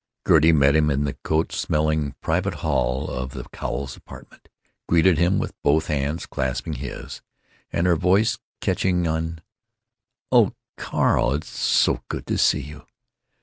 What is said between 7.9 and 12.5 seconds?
voice catching in, "Oh, Carl, it's so good to